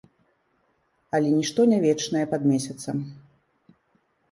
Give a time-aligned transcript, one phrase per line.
[1.17, 2.97] Але нішто не вечнае пад месяцам.